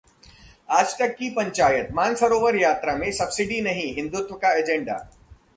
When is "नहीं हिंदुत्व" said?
3.61-4.35